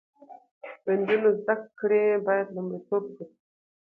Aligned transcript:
د 0.83 0.85
نجونو 0.99 1.29
زده 1.39 1.55
کړې 1.79 2.03
باید 2.25 2.47
لومړیتوب 2.55 3.03
وګرځي. 3.07 3.25